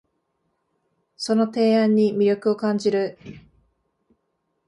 [1.15, 3.19] その提案に魅力を感じる